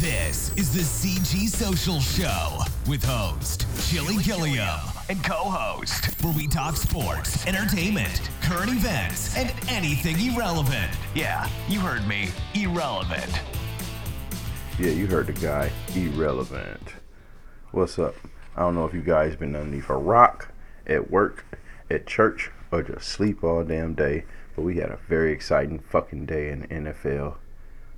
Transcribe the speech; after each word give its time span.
This 0.00 0.56
is 0.56 0.72
the 0.72 0.80
CG 0.80 1.46
Social 1.46 2.00
Show 2.00 2.60
with 2.88 3.04
host 3.04 3.66
Chili 3.86 4.16
Gilliam 4.22 4.80
and 5.10 5.22
co-host 5.22 6.06
where 6.24 6.32
we 6.32 6.46
talk 6.46 6.76
sports, 6.76 7.46
entertainment, 7.46 8.30
current 8.40 8.70
events, 8.70 9.36
and 9.36 9.52
anything 9.68 10.18
irrelevant. 10.18 10.90
Yeah, 11.14 11.46
you 11.68 11.80
heard 11.80 12.08
me, 12.08 12.30
irrelevant. 12.54 13.30
Yeah, 14.78 14.92
you 14.92 15.06
heard 15.06 15.26
the 15.26 15.34
guy. 15.34 15.70
Irrelevant. 15.94 16.94
What's 17.72 17.98
up? 17.98 18.14
I 18.56 18.60
don't 18.60 18.76
know 18.76 18.86
if 18.86 18.94
you 18.94 19.02
guys 19.02 19.36
been 19.36 19.54
underneath 19.54 19.90
a 19.90 19.96
rock, 19.98 20.50
at 20.86 21.10
work, 21.10 21.44
at 21.90 22.06
church, 22.06 22.50
or 22.72 22.82
just 22.82 23.06
sleep 23.06 23.44
all 23.44 23.62
damn 23.64 23.92
day, 23.92 24.24
but 24.56 24.62
we 24.62 24.76
had 24.76 24.88
a 24.88 24.98
very 25.10 25.30
exciting 25.30 25.78
fucking 25.78 26.24
day 26.24 26.48
in 26.48 26.60
the 26.60 26.68
NFL. 26.68 27.34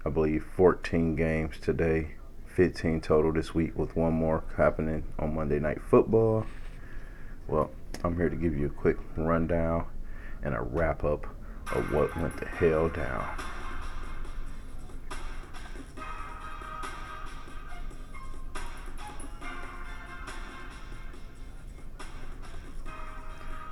I 0.04 0.10
believe 0.10 0.44
14 0.56 1.14
games 1.14 1.58
today, 1.60 2.16
15 2.56 3.00
total 3.00 3.32
this 3.32 3.54
week, 3.54 3.78
with 3.78 3.94
one 3.94 4.12
more 4.12 4.42
happening 4.56 5.04
on 5.16 5.36
Monday 5.36 5.60
Night 5.60 5.80
Football. 5.80 6.44
Well, 7.46 7.70
I'm 8.02 8.16
here 8.16 8.28
to 8.28 8.34
give 8.34 8.56
you 8.56 8.66
a 8.66 8.70
quick 8.70 8.96
rundown 9.16 9.86
and 10.42 10.56
a 10.56 10.60
wrap 10.60 11.04
up 11.04 11.26
of 11.72 11.92
what 11.92 12.16
went 12.16 12.36
the 12.36 12.46
hell 12.46 12.88
down. 12.88 13.28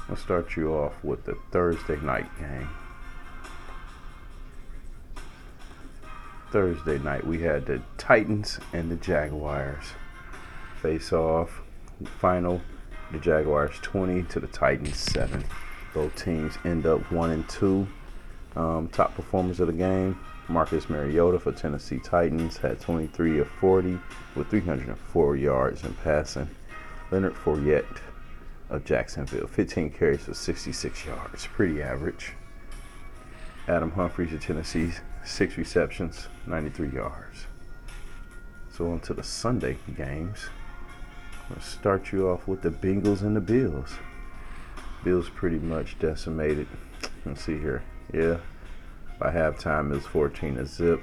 I'll 0.09 0.17
start 0.17 0.57
you 0.57 0.73
off 0.75 0.93
with 1.03 1.25
the 1.25 1.37
Thursday 1.51 1.97
night 2.01 2.29
game. 2.39 2.69
Thursday 6.51 6.99
night, 6.99 7.25
we 7.25 7.41
had 7.41 7.67
the 7.67 7.81
Titans 7.97 8.59
and 8.73 8.91
the 8.91 8.97
Jaguars 8.97 9.85
face 10.83 11.13
off. 11.13 11.63
Final, 12.19 12.61
the 13.13 13.19
Jaguars 13.19 13.77
20 13.83 14.25
to 14.25 14.41
the 14.41 14.47
Titans 14.49 14.97
7. 14.97 15.45
Both 15.95 16.17
teams 16.17 16.59
end 16.65 16.87
up 16.87 17.01
1 17.13 17.31
and 17.31 17.49
2. 17.49 17.87
Um, 18.57 18.89
top 18.89 19.15
performers 19.15 19.61
of 19.61 19.69
the 19.69 19.73
game, 19.73 20.19
Marcus 20.49 20.91
Mariota 20.91 21.39
for 21.39 21.53
Tennessee 21.53 22.01
Titans 22.01 22.57
had 22.57 22.81
23 22.81 23.39
of 23.39 23.49
40 23.61 24.01
with 24.35 24.49
304 24.51 25.37
yards 25.37 25.85
in 25.85 25.95
passing. 26.03 26.49
Leonard 27.13 27.35
Fournette 27.35 27.99
of 28.71 28.85
Jacksonville, 28.85 29.47
15 29.47 29.91
carries 29.91 30.23
for 30.23 30.35
66 30.35 31.07
yards, 31.07 31.47
pretty 31.47 31.81
average. 31.81 32.33
Adam 33.69 33.91
Humphries 33.93 34.33
of 34.33 34.43
Tennessee, 34.43 34.93
six 35.25 35.57
receptions, 35.57 36.29
93 36.47 36.91
yards. 36.91 37.47
So 38.73 38.91
on 38.91 39.01
to 39.01 39.15
the 39.15 39.23
Sunday 39.23 39.77
games. 39.97 40.49
Gonna 41.49 41.61
start 41.61 42.13
you 42.13 42.29
off 42.29 42.49
with 42.49 42.63
the 42.63 42.71
Bengals 42.71 43.21
and 43.21 43.37
the 43.37 43.41
Bills. 43.41 43.91
Bills 45.05 45.29
pretty 45.29 45.59
much 45.59 45.99
decimated. 45.99 46.67
Let's 47.27 47.45
see 47.45 47.59
here. 47.59 47.83
Yeah, 48.13 48.39
by 49.19 49.31
halftime 49.31 49.91
it 49.91 49.97
was 49.97 50.07
14 50.07 50.57
to 50.57 50.67
zip. 50.67 51.03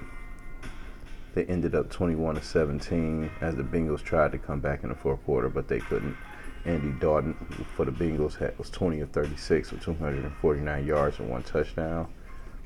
They 1.35 1.45
ended 1.45 1.75
up 1.75 1.91
21 1.91 2.35
to 2.35 2.43
17 2.43 3.29
as 3.41 3.55
the 3.55 3.63
Bengals 3.63 4.01
tried 4.01 4.31
to 4.31 4.39
come 4.39 4.59
back 4.59 4.83
in 4.83 4.89
the 4.89 4.95
fourth 4.95 5.23
quarter, 5.23 5.49
but 5.49 5.67
they 5.67 5.79
couldn't. 5.79 6.17
Andy 6.65 6.91
Dalton 6.99 7.35
for 7.75 7.85
the 7.85 7.91
Bengals 7.91 8.39
was 8.57 8.69
20 8.71 9.01
of 9.01 9.11
36 9.11 9.71
with 9.71 9.83
249 9.83 10.85
yards 10.85 11.19
and 11.19 11.29
one 11.29 11.43
touchdown. 11.43 12.07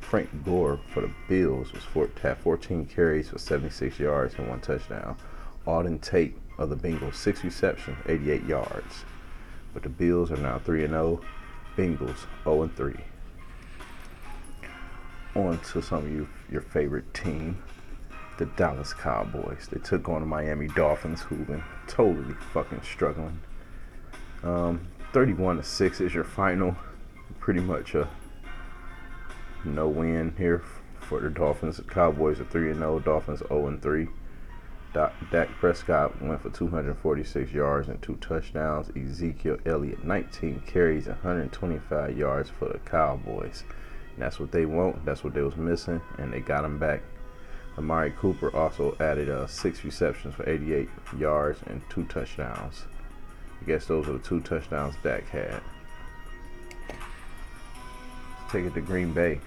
Frank 0.01 0.43
Gore 0.43 0.79
for 0.93 1.01
the 1.01 1.11
Bills 1.29 1.71
was 1.71 1.83
four, 1.83 2.09
had 2.21 2.37
14 2.39 2.85
carries 2.85 3.29
for 3.29 3.37
76 3.37 3.99
yards 3.99 4.35
and 4.37 4.49
one 4.49 4.59
touchdown. 4.59 5.15
Auden 5.65 6.01
Tate 6.01 6.35
of 6.57 6.69
the 6.69 6.75
Bengals, 6.75 7.15
six 7.15 7.43
receptions, 7.43 7.97
88 8.07 8.43
yards. 8.45 9.05
But 9.73 9.83
the 9.83 9.89
Bills 9.89 10.31
are 10.31 10.37
now 10.37 10.59
3 10.59 10.83
and 10.83 10.93
0. 10.93 11.21
Bengals 11.77 12.25
0 12.43 12.63
and 12.63 12.75
3. 12.75 12.93
On 15.35 15.57
to 15.57 15.81
some 15.81 15.99
of 15.99 16.11
you, 16.11 16.27
your 16.51 16.61
favorite 16.61 17.13
team, 17.13 17.63
the 18.37 18.47
Dallas 18.47 18.93
Cowboys. 18.93 19.69
They 19.71 19.79
took 19.79 20.09
on 20.09 20.21
the 20.21 20.27
Miami 20.27 20.67
Dolphins, 20.69 21.21
who've 21.21 21.47
been 21.47 21.63
totally 21.87 22.35
fucking 22.53 22.81
struggling. 22.81 23.39
Um, 24.43 24.87
31 25.13 25.57
to 25.57 25.63
6 25.63 26.01
is 26.01 26.13
your 26.13 26.23
final. 26.23 26.75
Pretty 27.39 27.61
much 27.61 27.95
a 27.95 28.09
no 29.65 29.87
win 29.87 30.33
here 30.37 30.63
for 30.99 31.19
the 31.19 31.29
Dolphins. 31.29 31.77
The 31.77 31.83
Cowboys 31.83 32.39
are 32.39 32.45
3 32.45 32.73
0, 32.73 32.99
Dolphins 32.99 33.43
0 33.47 33.79
3. 33.81 34.07
Dak 34.93 35.47
Prescott 35.59 36.21
went 36.21 36.41
for 36.41 36.49
246 36.49 37.53
yards 37.53 37.87
and 37.87 38.01
two 38.01 38.15
touchdowns. 38.17 38.89
Ezekiel 38.95 39.57
Elliott, 39.65 40.03
19 40.03 40.63
carries, 40.67 41.07
125 41.07 42.17
yards 42.17 42.49
for 42.49 42.67
the 42.67 42.79
Cowboys. 42.79 43.63
And 44.13 44.21
that's 44.21 44.39
what 44.39 44.51
they 44.51 44.65
want. 44.65 45.05
That's 45.05 45.23
what 45.23 45.33
they 45.33 45.41
was 45.41 45.55
missing, 45.55 46.01
and 46.17 46.33
they 46.33 46.41
got 46.41 46.65
him 46.65 46.77
back. 46.77 47.01
Amari 47.77 48.11
Cooper 48.11 48.53
also 48.55 48.97
added 48.99 49.29
uh, 49.29 49.47
six 49.47 49.85
receptions 49.85 50.35
for 50.35 50.47
88 50.49 50.89
yards 51.17 51.59
and 51.67 51.81
two 51.89 52.03
touchdowns. 52.05 52.83
I 53.61 53.65
guess 53.65 53.85
those 53.85 54.09
are 54.09 54.13
the 54.13 54.19
two 54.19 54.41
touchdowns 54.41 54.95
Dak 55.03 55.27
had. 55.29 55.61
Let's 56.89 58.51
take 58.51 58.65
it 58.65 58.73
to 58.73 58.81
Green 58.81 59.13
Bay. 59.13 59.39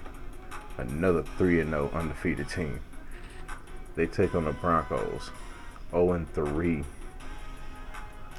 Another 0.77 1.23
3 1.37 1.61
and 1.61 1.69
0 1.69 1.89
undefeated 1.93 2.49
team. 2.49 2.79
They 3.95 4.07
take 4.07 4.35
on 4.35 4.45
the 4.45 4.51
Broncos 4.51 5.31
0 5.91 6.25
3. 6.33 6.83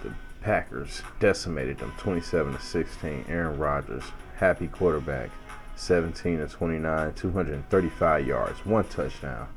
The 0.02 0.12
Packers 0.42 1.02
decimated 1.18 1.78
them 1.78 1.92
27 1.98 2.54
to 2.54 2.60
16. 2.60 3.24
Aaron 3.28 3.58
Rodgers, 3.58 4.04
happy 4.36 4.68
quarterback, 4.68 5.30
17 5.76 6.38
to 6.38 6.48
29, 6.48 7.14
235 7.14 8.26
yards, 8.26 8.66
one 8.66 8.84
touchdown. 8.84 9.48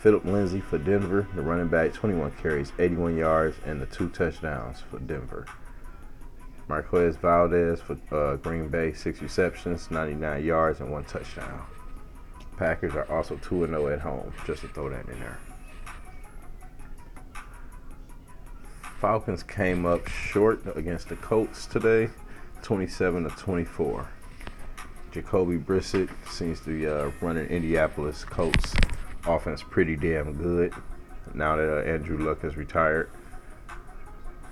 Philip 0.00 0.24
Lindsay 0.24 0.60
for 0.60 0.78
Denver, 0.78 1.26
the 1.34 1.40
running 1.40 1.68
back, 1.68 1.94
21 1.94 2.32
carries, 2.32 2.72
81 2.78 3.16
yards, 3.16 3.56
and 3.64 3.80
the 3.80 3.86
two 3.86 4.10
touchdowns 4.10 4.82
for 4.90 4.98
Denver. 4.98 5.46
Marquez 6.68 7.16
Valdes 7.16 7.80
for 7.80 7.96
uh, 8.10 8.36
Green 8.36 8.68
Bay, 8.68 8.92
six 8.92 9.22
receptions, 9.22 9.90
99 9.90 10.44
yards, 10.44 10.80
and 10.80 10.90
one 10.90 11.04
touchdown. 11.04 11.62
Packers 12.56 12.94
are 12.94 13.10
also 13.10 13.36
2 13.36 13.66
0 13.66 13.88
at 13.88 14.00
home, 14.00 14.32
just 14.46 14.62
to 14.62 14.68
throw 14.68 14.88
that 14.90 15.08
in 15.08 15.18
there. 15.20 15.38
Falcons 19.00 19.42
came 19.42 19.84
up 19.84 20.06
short 20.08 20.62
against 20.76 21.08
the 21.08 21.16
Colts 21.16 21.66
today, 21.66 22.08
27 22.62 23.24
to 23.24 23.30
24. 23.30 24.08
Jacoby 25.12 25.58
Brissett 25.58 26.08
seems 26.28 26.60
to 26.60 26.70
be 26.70 26.88
uh, 26.88 27.10
running 27.20 27.46
Indianapolis 27.46 28.24
Colts 28.24 28.74
offense 29.26 29.62
pretty 29.62 29.96
damn 29.96 30.32
good 30.34 30.72
now 31.34 31.56
that 31.56 31.78
uh, 31.78 31.82
Andrew 31.82 32.18
Luck 32.18 32.42
has 32.42 32.56
retired. 32.56 33.10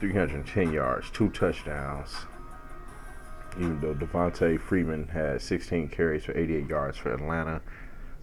310 0.01 0.73
yards, 0.73 1.11
two 1.11 1.29
touchdowns. 1.31 2.11
Even 3.57 3.81
though 3.81 3.95
Devonta 3.95 4.61
Freeman 4.61 5.09
had 5.09 5.41
16 5.41 5.89
carries 5.89 6.25
for 6.25 6.37
88 6.37 6.69
yards 6.69 6.99
for 6.99 7.13
Atlanta, 7.13 7.61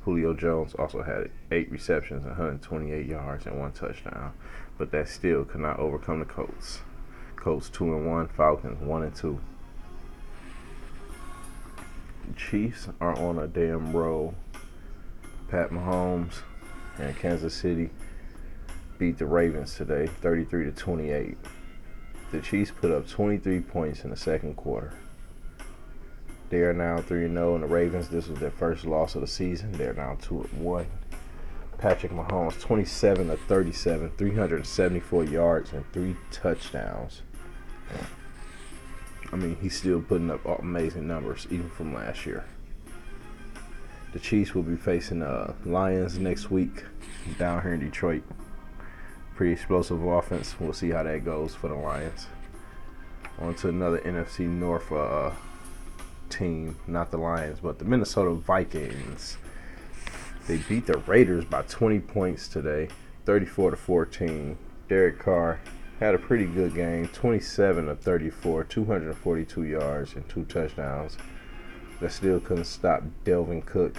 Julio 0.02 0.34
Jones 0.34 0.74
also 0.76 1.04
had 1.04 1.30
eight 1.52 1.72
receptions, 1.72 2.26
128 2.26 3.06
yards, 3.06 3.46
and 3.46 3.60
one 3.60 3.72
touchdown. 3.72 4.34
But 4.78 4.92
that 4.92 5.10
still 5.10 5.44
could 5.44 5.62
not 5.62 5.80
overcome 5.80 6.20
the 6.20 6.26
Colts. 6.26 6.82
Colts 7.36 7.70
two 7.70 7.96
and 7.96 8.08
one, 8.08 8.28
Falcons 8.28 8.82
one 8.82 9.04
and 9.04 9.16
two. 9.16 9.40
Chiefs 12.36 12.88
are 13.02 13.18
on 13.18 13.40
a 13.40 13.48
damn 13.48 13.92
roll. 13.92 14.36
Pat 15.50 15.72
Mahomes 15.72 16.42
and 16.98 17.18
Kansas 17.18 17.54
City 17.54 17.90
beat 18.98 19.18
the 19.18 19.26
Ravens 19.26 19.76
today, 19.76 20.08
33 20.08 20.66
to 20.66 20.72
28. 20.72 21.38
The 22.32 22.40
Chiefs 22.42 22.72
put 22.72 22.92
up 22.92 23.08
23 23.08 23.62
points 23.62 24.04
in 24.04 24.12
the 24.12 24.18
second 24.18 24.56
quarter. 24.56 24.94
They 26.50 26.62
are 26.62 26.74
now 26.74 26.98
3 26.98 27.28
0, 27.28 27.56
and 27.56 27.64
the 27.64 27.68
Ravens, 27.68 28.10
this 28.10 28.28
was 28.28 28.40
their 28.40 28.52
first 28.52 28.86
loss 28.86 29.16
of 29.16 29.22
the 29.22 29.28
season. 29.28 29.72
They're 29.72 29.94
now 29.94 30.18
2 30.22 30.36
1. 30.36 30.86
Patrick 31.78 32.12
Mahomes, 32.12 32.60
27 32.60 33.30
to 33.30 33.38
37, 33.38 34.12
374 34.18 35.24
yards, 35.26 35.72
and 35.72 35.86
three 35.94 36.16
touchdowns. 36.32 37.22
I 39.32 39.36
mean, 39.36 39.58
he's 39.62 39.78
still 39.78 40.02
putting 40.02 40.32
up 40.32 40.44
amazing 40.46 41.08
numbers, 41.08 41.48
even 41.50 41.70
from 41.70 41.94
last 41.94 42.26
year. 42.26 42.44
The 44.12 44.20
Chiefs 44.20 44.56
will 44.56 44.64
be 44.64 44.76
facing 44.76 45.20
the 45.20 45.28
uh, 45.28 45.54
Lions 45.66 46.18
next 46.18 46.50
week 46.50 46.84
down 47.38 47.62
here 47.62 47.76
in 47.76 47.80
Detroit. 47.80 48.24
Pretty 49.36 49.54
explosive 49.54 50.04
offense. 50.04 50.60
We'll 50.60 50.74
see 50.74 50.90
how 50.90 51.04
that 51.04 51.24
goes 51.24 51.54
for 51.54 51.68
the 51.68 51.76
Lions. 51.76 52.26
On 53.38 53.54
to 53.54 53.70
another 53.70 54.00
NFC 54.00 54.48
North 54.48 54.92
uh, 54.92 55.32
team, 56.30 56.78
not 56.88 57.12
the 57.12 57.18
Lions, 57.18 57.60
but 57.62 57.80
the 57.80 57.86
Minnesota 57.86 58.32
Vikings. 58.32 59.38
They 60.48 60.58
beat 60.58 60.88
the 60.88 60.98
Raiders 61.00 61.46
by 61.46 61.62
20 61.64 62.00
points 62.00 62.48
today. 62.48 62.90
34 63.26 63.72
to 63.72 63.78
14. 63.78 64.58
Derek 64.88 65.20
Carr 65.20 65.60
had 66.00 66.16
a 66.16 66.18
pretty 66.18 66.46
good 66.46 66.74
game, 66.74 67.08
27 67.10 67.90
of 67.90 68.00
34, 68.00 68.64
242 68.64 69.64
yards 69.64 70.16
and 70.16 70.28
two 70.28 70.46
touchdowns. 70.46 71.18
That 72.00 72.12
still 72.12 72.40
couldn't 72.40 72.66
stop 72.66 73.04
Dalvin 73.26 73.66
Cook 73.66 73.98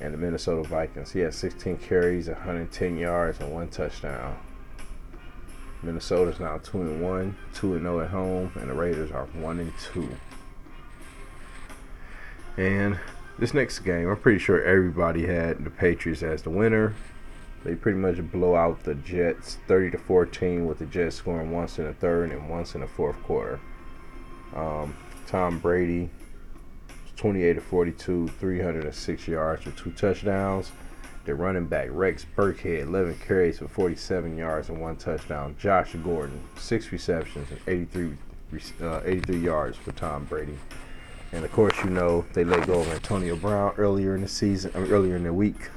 and 0.00 0.12
the 0.12 0.18
Minnesota 0.18 0.68
Vikings. 0.68 1.12
He 1.12 1.20
had 1.20 1.32
16 1.32 1.78
carries, 1.78 2.28
110 2.28 2.98
yards, 2.98 3.40
and 3.40 3.52
one 3.52 3.68
touchdown. 3.68 4.36
Minnesota's 5.82 6.40
now 6.40 6.58
2 6.58 6.82
and 6.82 7.02
1, 7.02 7.36
2 7.54 7.74
and 7.74 7.82
0 7.82 8.00
at 8.00 8.10
home, 8.10 8.52
and 8.56 8.68
the 8.68 8.74
Raiders 8.74 9.10
are 9.12 9.26
1 9.26 9.60
and 9.60 9.72
2. 9.92 10.08
And 12.56 12.98
this 13.38 13.54
next 13.54 13.78
game, 13.80 14.08
I'm 14.08 14.16
pretty 14.16 14.38
sure 14.38 14.62
everybody 14.62 15.26
had 15.26 15.64
the 15.64 15.70
Patriots 15.70 16.22
as 16.22 16.42
the 16.42 16.50
winner. 16.50 16.94
They 17.64 17.74
pretty 17.74 17.98
much 17.98 18.16
blow 18.30 18.54
out 18.54 18.82
the 18.84 18.94
Jets 18.94 19.58
30 19.68 19.92
to 19.92 19.98
14 19.98 20.66
with 20.66 20.78
the 20.78 20.86
Jets 20.86 21.16
scoring 21.16 21.50
once 21.50 21.78
in 21.78 21.84
the 21.84 21.92
third 21.92 22.30
and 22.30 22.48
once 22.48 22.74
in 22.74 22.80
the 22.80 22.86
fourth 22.86 23.22
quarter. 23.22 23.60
Um, 24.54 24.96
Tom 25.26 25.58
Brady 25.58 26.10
28 27.16 27.52
to 27.52 27.60
42, 27.60 28.28
306 28.28 29.28
yards 29.28 29.66
with 29.66 29.76
two 29.76 29.92
touchdowns. 29.92 30.72
The 31.26 31.34
running 31.34 31.66
back 31.66 31.88
Rex 31.90 32.24
Burkhead 32.34 32.82
11 32.82 33.18
carries 33.18 33.58
for 33.58 33.68
47 33.68 34.38
yards 34.38 34.70
and 34.70 34.80
one 34.80 34.96
touchdown. 34.96 35.54
Josh 35.58 35.94
Gordon 36.02 36.42
6 36.56 36.92
receptions 36.92 37.48
and 37.50 37.60
83 37.66 38.16
uh, 38.80 39.02
83 39.04 39.38
yards 39.38 39.76
for 39.76 39.92
Tom 39.92 40.24
Brady. 40.24 40.58
And 41.32 41.44
of 41.44 41.52
course, 41.52 41.76
you 41.84 41.90
know 41.90 42.24
they 42.32 42.44
let 42.44 42.66
go 42.66 42.80
of 42.80 42.88
Antonio 42.88 43.36
Brown 43.36 43.74
earlier 43.76 44.14
in 44.14 44.22
the 44.22 44.28
season, 44.28 44.72
earlier 44.74 45.16
in 45.16 45.24
the 45.24 45.32
week 45.32 45.70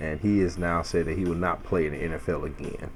and 0.00 0.20
he 0.20 0.40
has 0.40 0.58
now 0.58 0.82
said 0.82 1.06
that 1.06 1.16
he 1.16 1.24
will 1.24 1.34
not 1.34 1.64
play 1.64 1.86
in 1.86 1.92
the 1.92 2.18
NFL 2.18 2.44
again. 2.44 2.90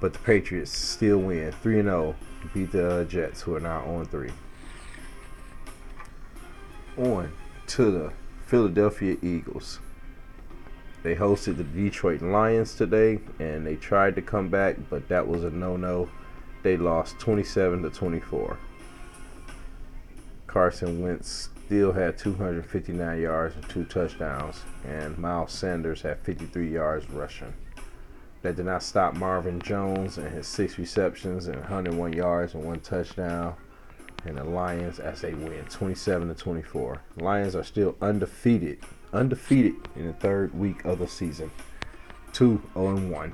But 0.00 0.12
the 0.12 0.18
Patriots 0.20 0.76
still 0.76 1.18
win 1.18 1.52
3 1.52 1.82
0 1.82 2.14
to 2.42 2.48
beat 2.48 2.72
the 2.72 3.00
uh, 3.00 3.04
Jets, 3.04 3.42
who 3.42 3.54
are 3.54 3.60
now 3.60 3.84
on 3.84 4.06
3. 4.06 4.30
On 6.98 7.32
to 7.66 7.90
the 7.90 8.12
Philadelphia 8.46 9.16
Eagles. 9.22 9.80
They 11.02 11.14
hosted 11.14 11.56
the 11.56 11.64
Detroit 11.64 12.20
Lions 12.22 12.74
today, 12.74 13.20
and 13.38 13.66
they 13.66 13.76
tried 13.76 14.16
to 14.16 14.22
come 14.22 14.48
back, 14.48 14.76
but 14.90 15.08
that 15.08 15.26
was 15.26 15.44
a 15.44 15.50
no-no. 15.50 16.08
They 16.62 16.76
lost 16.76 17.18
27 17.18 17.82
to 17.82 17.90
24. 17.90 18.58
Carson 20.56 21.02
Wentz 21.02 21.50
still 21.66 21.92
had 21.92 22.16
259 22.16 23.20
yards 23.20 23.54
and 23.56 23.68
two 23.68 23.84
touchdowns, 23.84 24.62
and 24.86 25.18
Miles 25.18 25.52
Sanders 25.52 26.00
had 26.00 26.18
53 26.20 26.72
yards 26.72 27.10
rushing. 27.10 27.52
That 28.40 28.56
did 28.56 28.64
not 28.64 28.82
stop 28.82 29.14
Marvin 29.16 29.60
Jones 29.60 30.16
and 30.16 30.30
his 30.30 30.46
six 30.46 30.78
receptions 30.78 31.48
and 31.48 31.56
101 31.56 32.14
yards 32.14 32.54
and 32.54 32.64
one 32.64 32.80
touchdown. 32.80 33.54
And 34.24 34.38
the 34.38 34.44
Lions, 34.44 34.98
as 34.98 35.20
they 35.20 35.34
win 35.34 35.62
27 35.68 36.28
to 36.28 36.34
24. 36.34 37.02
Lions 37.18 37.54
are 37.54 37.62
still 37.62 37.94
undefeated, 38.00 38.78
undefeated 39.12 39.74
in 39.94 40.06
the 40.06 40.14
third 40.14 40.58
week 40.58 40.86
of 40.86 41.00
the 41.00 41.06
season, 41.06 41.50
2 42.32 42.62
0 42.72 42.96
1. 42.96 43.32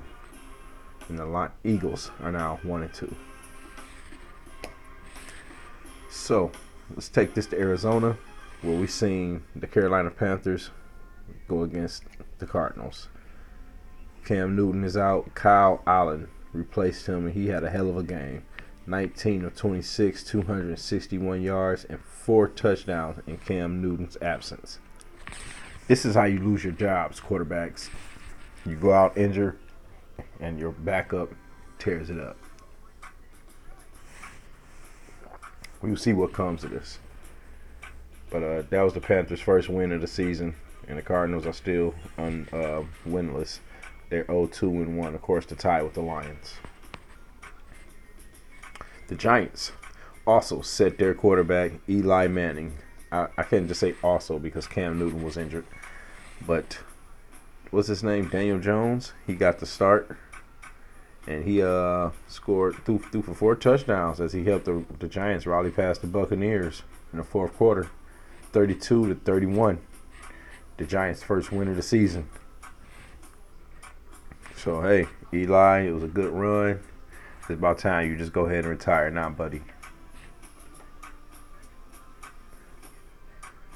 And 1.08 1.18
the 1.20 1.50
Eagles 1.62 2.10
are 2.20 2.32
now 2.32 2.58
1 2.64 2.82
and 2.82 2.92
2. 2.92 3.14
So, 6.10 6.50
let's 6.94 7.08
take 7.08 7.34
this 7.34 7.46
to 7.46 7.58
Arizona, 7.58 8.16
where 8.60 8.76
we've 8.76 8.90
seen 8.90 9.44
the 9.56 9.66
Carolina 9.66 10.10
Panthers 10.10 10.70
go 11.48 11.62
against 11.62 12.04
the 12.38 12.46
Cardinals. 12.46 13.08
Cam 14.24 14.54
Newton 14.54 14.84
is 14.84 14.96
out. 14.96 15.34
Kyle 15.34 15.82
Allen 15.86 16.28
replaced 16.52 17.06
him, 17.06 17.26
and 17.26 17.34
he 17.34 17.48
had 17.48 17.64
a 17.64 17.70
hell 17.70 17.88
of 17.90 17.96
a 17.96 18.02
game. 18.02 18.44
19 18.86 19.44
of 19.44 19.56
26, 19.56 20.24
261 20.24 21.42
yards, 21.42 21.84
and 21.84 22.00
four 22.00 22.48
touchdowns 22.48 23.20
in 23.26 23.36
Cam 23.38 23.80
Newton's 23.80 24.16
absence. 24.20 24.78
This 25.88 26.04
is 26.04 26.14
how 26.14 26.24
you 26.24 26.38
lose 26.38 26.64
your 26.64 26.72
jobs, 26.72 27.20
quarterbacks. 27.20 27.90
You 28.64 28.76
go 28.76 28.92
out 28.92 29.16
injured, 29.16 29.58
and 30.40 30.58
your 30.58 30.72
backup 30.72 31.30
tears 31.78 32.10
it 32.10 32.18
up. 32.18 32.36
We'll 35.82 35.96
see 35.96 36.12
what 36.12 36.32
comes 36.32 36.64
of 36.64 36.70
this. 36.70 36.99
But 38.31 38.43
uh, 38.43 38.62
that 38.70 38.82
was 38.82 38.94
the 38.94 39.00
Panthers' 39.00 39.40
first 39.40 39.69
win 39.69 39.93
of 39.93 40.00
the 40.00 40.06
season, 40.06 40.55
and 40.88 40.96
the 40.96 41.02
Cardinals 41.02 41.46
are 41.46 41.52
still 41.52 41.94
un, 42.17 42.49
uh, 42.52 42.82
winless. 43.06 43.58
They're 44.08 44.25
0-2 44.25 44.62
and 44.62 44.99
1, 44.99 45.14
of 45.14 45.23
course, 45.23 45.46
to 45.46 45.56
tie 45.56 45.82
with 45.82 45.94
the 45.94 46.00
Lions. 46.00 46.55
The 49.08 49.14
Giants 49.14 49.73
also 50.26 50.62
set 50.62 50.99
their 50.99 51.14
quarterback 51.14 51.73
Eli 51.88 52.26
Manning. 52.28 52.78
I, 53.11 53.28
I 53.37 53.43
can't 53.43 53.69
just 53.69 53.81
say 53.81 53.94
also 54.02 54.38
because 54.38 54.67
Cam 54.67 54.99
Newton 54.99 55.23
was 55.23 55.37
injured, 55.37 55.67
but 56.46 56.78
what's 57.70 57.88
his 57.88 58.02
name? 58.02 58.28
Daniel 58.28 58.58
Jones. 58.58 59.12
He 59.26 59.35
got 59.35 59.58
the 59.58 59.67
start 59.67 60.17
and 61.26 61.44
he 61.44 61.62
uh 61.62 62.10
scored 62.28 62.74
threw, 62.84 62.98
threw 62.98 63.22
for 63.22 63.34
four 63.34 63.54
touchdowns 63.54 64.20
as 64.20 64.32
he 64.32 64.44
helped 64.44 64.64
the, 64.64 64.84
the 64.98 65.08
Giants 65.08 65.46
rally 65.46 65.70
past 65.70 66.00
the 66.00 66.06
Buccaneers 66.06 66.82
in 67.12 67.19
the 67.19 67.24
fourth 67.24 67.54
quarter, 67.56 67.88
32 68.52 69.08
to 69.08 69.14
31. 69.14 69.78
The 70.78 70.84
Giants' 70.84 71.22
first 71.22 71.52
win 71.52 71.69
of 71.69 71.76
the 71.76 71.82
season. 71.82 72.28
So 74.56 74.82
hey, 74.82 75.06
Eli, 75.32 75.80
it 75.80 75.92
was 75.92 76.04
a 76.04 76.08
good 76.08 76.32
run. 76.32 76.80
It's 77.40 77.50
about 77.50 77.78
time 77.78 78.08
you 78.08 78.16
just 78.16 78.32
go 78.32 78.46
ahead 78.46 78.60
and 78.60 78.68
retire 78.68 79.10
now, 79.10 79.28
buddy. 79.30 79.62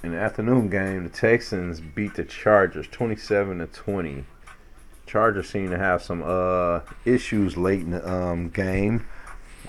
In 0.02 0.12
the 0.12 0.18
afternoon 0.18 0.70
game, 0.70 1.02
the 1.02 1.10
Texans 1.10 1.80
beat 1.80 2.14
the 2.14 2.24
Chargers 2.24 2.86
27 2.86 3.58
to 3.58 3.66
20. 3.66 4.24
Chargers 5.06 5.48
seem 5.48 5.70
to 5.70 5.78
have 5.78 6.02
some 6.02 6.22
uh, 6.24 6.80
issues 7.04 7.56
late 7.56 7.80
in 7.80 7.92
the 7.92 8.12
um, 8.12 8.48
game. 8.48 9.06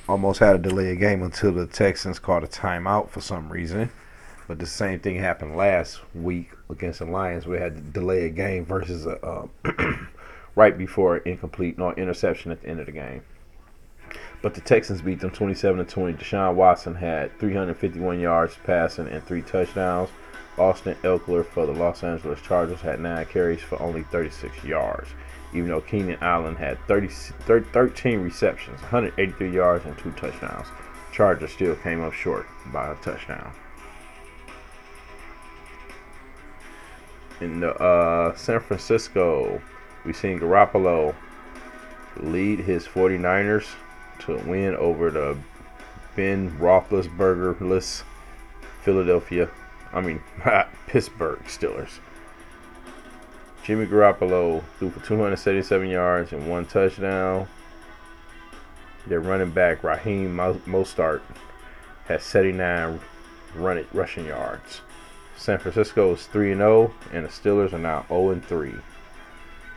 Almost 0.09 0.39
had 0.39 0.63
to 0.63 0.69
delay 0.69 0.91
a 0.91 0.95
game 0.95 1.21
until 1.21 1.51
the 1.51 1.67
Texans 1.67 2.17
called 2.17 2.43
a 2.43 2.47
timeout 2.47 3.09
for 3.09 3.21
some 3.21 3.49
reason. 3.49 3.91
But 4.47 4.59
the 4.59 4.65
same 4.65 4.99
thing 4.99 5.17
happened 5.17 5.55
last 5.55 5.99
week 6.15 6.51
against 6.69 6.99
the 6.99 7.05
Lions. 7.05 7.45
We 7.45 7.57
had 7.57 7.75
to 7.75 7.81
delay 7.81 8.25
a 8.25 8.29
game 8.29 8.65
versus 8.65 9.05
a 9.05 9.17
uh, 9.23 9.47
right 10.55 10.77
before 10.77 11.17
incomplete 11.17 11.77
no 11.77 11.91
interception 11.93 12.51
at 12.51 12.61
the 12.61 12.69
end 12.69 12.79
of 12.79 12.87
the 12.87 12.93
game. 12.93 13.21
But 14.41 14.53
the 14.53 14.61
Texans 14.61 15.01
beat 15.01 15.19
them 15.19 15.31
27 15.31 15.85
to 15.85 15.91
20. 15.91 16.17
Deshaun 16.17 16.55
Watson 16.55 16.95
had 16.95 17.37
351 17.39 18.19
yards 18.19 18.55
passing 18.63 19.07
and 19.07 19.23
three 19.23 19.41
touchdowns. 19.41 20.09
Austin 20.57 20.95
Ekeler 21.03 21.45
for 21.45 21.65
the 21.67 21.73
Los 21.73 22.03
Angeles 22.03 22.41
Chargers 22.41 22.81
had 22.81 22.99
nine 22.99 23.25
carries 23.25 23.61
for 23.61 23.79
only 23.81 24.03
36 24.03 24.63
yards 24.63 25.09
even 25.53 25.69
though 25.69 25.81
Keenan 25.81 26.17
Allen 26.21 26.55
had 26.55 26.79
30, 26.87 27.07
30, 27.07 27.69
13 27.71 28.19
receptions, 28.19 28.81
183 28.81 29.51
yards, 29.51 29.85
and 29.85 29.97
two 29.97 30.11
touchdowns. 30.11 30.67
Chargers 31.11 31.51
still 31.51 31.75
came 31.77 32.03
up 32.03 32.13
short 32.13 32.45
by 32.71 32.91
a 32.91 32.95
touchdown. 32.95 33.51
In 37.39 37.59
the 37.59 37.73
uh, 37.75 38.35
San 38.35 38.59
Francisco, 38.59 39.61
we 40.05 40.13
seen 40.13 40.39
Garoppolo 40.39 41.15
lead 42.17 42.59
his 42.59 42.85
49ers 42.85 43.67
to 44.19 44.37
win 44.37 44.75
over 44.75 45.11
the 45.11 45.37
Ben 46.15 46.51
Roethlisberger-less 46.57 48.03
Philadelphia, 48.81 49.49
I 49.93 50.01
mean 50.01 50.21
Pittsburgh 50.87 51.43
Steelers. 51.45 51.99
Jimmy 53.67 53.85
Garoppolo 53.85 54.63
threw 54.79 54.89
for 54.89 55.05
277 55.05 55.89
yards 55.89 56.31
and 56.31 56.49
one 56.49 56.65
touchdown. 56.65 57.49
Their 59.05 59.19
running 59.19 59.49
back 59.51 59.83
Raheem 59.83 60.37
Mostert 60.37 61.19
has 62.05 62.23
79 62.23 63.01
run 63.55 63.85
rushing 63.91 64.25
yards. 64.25 64.79
San 65.35 65.57
Francisco 65.57 66.13
is 66.13 66.27
3 66.27 66.55
0, 66.55 66.93
and 67.11 67.25
the 67.25 67.29
Steelers 67.29 67.73
are 67.73 67.77
now 67.77 68.05
0 68.07 68.39
3. 68.39 68.73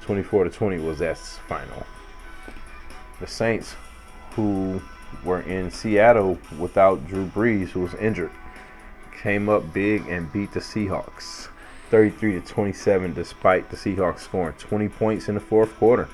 24 0.03 0.45
to 0.45 0.51
20 0.51 0.79
was 0.79 1.01
that 1.01 1.19
final. 1.19 1.85
The 3.19 3.27
Saints, 3.27 3.75
who 4.37 4.81
were 5.25 5.41
in 5.41 5.69
Seattle 5.69 6.39
without 6.61 7.09
Drew 7.09 7.27
Brees, 7.27 7.71
who 7.71 7.81
was 7.81 7.95
injured, 7.95 8.31
came 9.21 9.49
up 9.49 9.73
big 9.73 10.07
and 10.07 10.33
beat 10.33 10.53
the 10.53 10.61
Seahawks. 10.61 11.49
33 11.91 12.35
to 12.35 12.41
27 12.41 13.13
despite 13.13 13.69
the 13.69 13.77
Seahawks 13.77 14.21
scoring 14.21 14.55
20 14.59 14.89
points 14.89 15.29
in 15.29 15.35
the 15.35 15.41
fourth 15.41 15.75
quarter. 15.77 16.09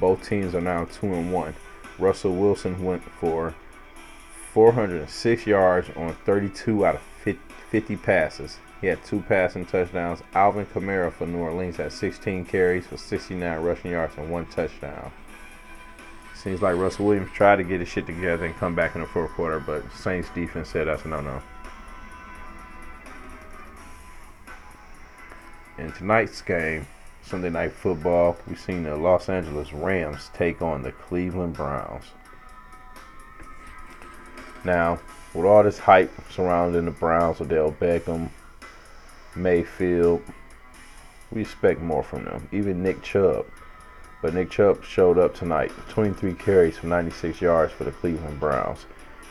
Both 0.00 0.28
teams 0.28 0.54
are 0.54 0.60
now 0.60 0.86
2 0.86 1.06
and 1.06 1.32
1. 1.32 1.54
Russell 1.98 2.34
Wilson 2.34 2.82
went 2.82 3.02
for 3.02 3.54
406 4.52 5.46
yards 5.46 5.90
on 5.96 6.14
32 6.24 6.86
out 6.86 6.94
of 6.96 7.02
50 7.70 7.96
passes. 7.96 8.58
He 8.80 8.86
had 8.86 9.04
two 9.04 9.20
passing 9.20 9.66
touchdowns. 9.66 10.22
Alvin 10.34 10.64
Kamara 10.66 11.12
for 11.12 11.26
New 11.26 11.38
Orleans 11.38 11.76
had 11.76 11.92
16 11.92 12.44
carries 12.46 12.86
for 12.86 12.96
69 12.96 13.60
rushing 13.60 13.90
yards 13.90 14.16
and 14.16 14.30
one 14.30 14.46
touchdown. 14.46 15.10
Seems 16.34 16.62
like 16.62 16.76
Russell 16.76 17.06
Williams 17.06 17.32
tried 17.32 17.56
to 17.56 17.64
get 17.64 17.80
his 17.80 17.88
shit 17.88 18.06
together 18.06 18.46
and 18.46 18.54
come 18.56 18.76
back 18.76 18.94
in 18.94 19.00
the 19.00 19.06
fourth 19.08 19.32
quarter, 19.32 19.58
but 19.58 19.82
Saints 19.92 20.30
defense 20.30 20.68
said 20.68 20.86
that's 20.86 21.04
a 21.04 21.08
no-no. 21.08 21.42
In 25.78 25.92
tonight's 25.92 26.42
game, 26.42 26.88
Sunday 27.22 27.50
Night 27.50 27.70
Football, 27.70 28.36
we've 28.48 28.58
seen 28.58 28.82
the 28.82 28.96
Los 28.96 29.28
Angeles 29.28 29.72
Rams 29.72 30.28
take 30.34 30.60
on 30.60 30.82
the 30.82 30.90
Cleveland 30.90 31.54
Browns. 31.54 32.04
Now, 34.64 34.98
with 35.32 35.46
all 35.46 35.62
this 35.62 35.78
hype 35.78 36.10
surrounding 36.32 36.86
the 36.86 36.90
Browns, 36.90 37.40
Odell 37.40 37.70
Beckham, 37.70 38.28
Mayfield, 39.36 40.20
we 41.30 41.42
expect 41.42 41.80
more 41.80 42.02
from 42.02 42.24
them. 42.24 42.48
Even 42.50 42.82
Nick 42.82 43.00
Chubb. 43.02 43.46
But 44.20 44.34
Nick 44.34 44.50
Chubb 44.50 44.82
showed 44.82 45.16
up 45.16 45.36
tonight. 45.36 45.70
23 45.90 46.34
carries 46.34 46.76
for 46.76 46.88
96 46.88 47.40
yards 47.40 47.72
for 47.72 47.84
the 47.84 47.92
Cleveland 47.92 48.40
Browns. 48.40 48.86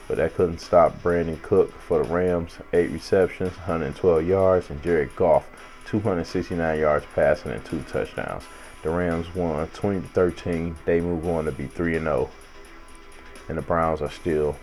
But 0.07 0.15
that 0.15 0.35
couldn't 0.35 0.59
stop 0.59 1.01
Brandin 1.03 1.41
Cook 1.41 1.73
for 1.73 2.01
the 2.01 2.09
Rams. 2.09 2.53
8 2.71 2.89
receptions, 2.91 3.51
112 3.57 4.25
yards, 4.25 4.69
and 4.69 4.81
Jared 4.81 5.13
Goff, 5.17 5.45
269 5.87 6.79
yards 6.79 7.05
passing 7.15 7.51
and 7.51 7.63
2 7.65 7.81
touchdowns. 7.83 8.43
The 8.83 8.89
Rams 8.89 9.33
won 9.33 9.67
20 9.67 10.01
to 10.01 10.07
13. 10.07 10.75
They 10.85 11.01
move 11.01 11.27
on 11.27 11.45
to 11.45 11.51
be 11.51 11.67
3 11.67 11.93
0. 11.93 12.29
And 13.49 13.57
the 13.57 13.61
Browns 13.61 14.01
are 14.01 14.11
still 14.11 14.57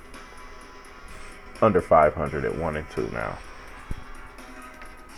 under 1.63 1.81
500 1.81 2.45
at 2.45 2.57
1 2.57 2.77
and 2.77 2.91
2 2.91 3.11
now. 3.11 3.39